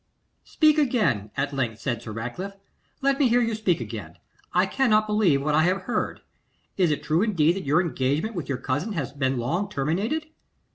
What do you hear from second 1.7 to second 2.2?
said Sir